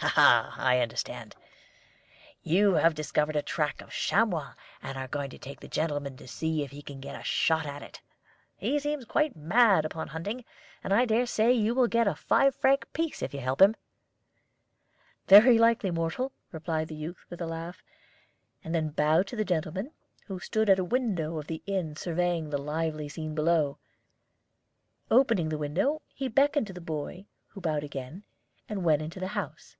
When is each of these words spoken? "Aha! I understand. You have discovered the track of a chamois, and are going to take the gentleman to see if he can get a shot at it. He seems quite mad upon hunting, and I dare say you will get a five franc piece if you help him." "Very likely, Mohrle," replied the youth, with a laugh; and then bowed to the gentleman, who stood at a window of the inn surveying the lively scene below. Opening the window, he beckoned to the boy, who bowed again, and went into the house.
"Aha! 0.00 0.54
I 0.56 0.78
understand. 0.78 1.34
You 2.44 2.74
have 2.74 2.94
discovered 2.94 3.32
the 3.34 3.42
track 3.42 3.80
of 3.82 3.88
a 3.88 3.90
chamois, 3.90 4.52
and 4.80 4.96
are 4.96 5.08
going 5.08 5.28
to 5.30 5.38
take 5.40 5.58
the 5.58 5.66
gentleman 5.66 6.16
to 6.18 6.28
see 6.28 6.62
if 6.62 6.70
he 6.70 6.82
can 6.82 7.00
get 7.00 7.18
a 7.20 7.24
shot 7.24 7.66
at 7.66 7.82
it. 7.82 8.00
He 8.56 8.78
seems 8.78 9.04
quite 9.04 9.34
mad 9.34 9.84
upon 9.84 10.06
hunting, 10.06 10.44
and 10.84 10.94
I 10.94 11.04
dare 11.04 11.26
say 11.26 11.52
you 11.52 11.74
will 11.74 11.88
get 11.88 12.06
a 12.06 12.14
five 12.14 12.54
franc 12.54 12.86
piece 12.92 13.22
if 13.22 13.34
you 13.34 13.40
help 13.40 13.60
him." 13.60 13.74
"Very 15.26 15.58
likely, 15.58 15.90
Mohrle," 15.90 16.30
replied 16.52 16.86
the 16.86 16.94
youth, 16.94 17.24
with 17.28 17.40
a 17.40 17.46
laugh; 17.48 17.82
and 18.62 18.72
then 18.72 18.90
bowed 18.90 19.26
to 19.26 19.34
the 19.36 19.44
gentleman, 19.44 19.90
who 20.26 20.38
stood 20.38 20.70
at 20.70 20.78
a 20.78 20.84
window 20.84 21.38
of 21.40 21.48
the 21.48 21.60
inn 21.66 21.96
surveying 21.96 22.50
the 22.50 22.58
lively 22.58 23.08
scene 23.08 23.34
below. 23.34 23.78
Opening 25.10 25.48
the 25.48 25.58
window, 25.58 26.02
he 26.14 26.28
beckoned 26.28 26.68
to 26.68 26.72
the 26.72 26.80
boy, 26.80 27.26
who 27.48 27.60
bowed 27.60 27.82
again, 27.82 28.22
and 28.68 28.84
went 28.84 29.02
into 29.02 29.18
the 29.18 29.28
house. 29.34 29.74